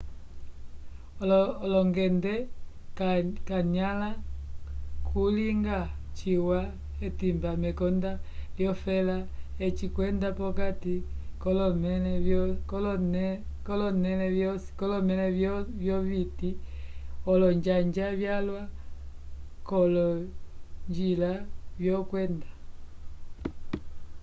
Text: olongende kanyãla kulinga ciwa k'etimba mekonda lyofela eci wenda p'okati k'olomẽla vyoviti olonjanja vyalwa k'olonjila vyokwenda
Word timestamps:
olongende 1.65 2.33
kanyãla 3.47 4.09
kulinga 5.09 5.79
ciwa 6.17 6.59
k'etimba 6.97 7.51
mekonda 7.63 8.11
lyofela 8.57 9.17
eci 9.65 9.85
wenda 9.95 10.29
p'okati 10.37 10.95
k'olomẽla 14.81 15.27
vyoviti 15.81 16.49
olonjanja 17.31 18.05
vyalwa 18.19 18.63
k'olonjila 19.67 21.31
vyokwenda 21.81 22.49